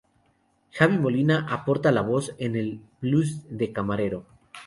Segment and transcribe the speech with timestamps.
[0.77, 4.25] Javi Molina aporta la voz en "El blues del camarero".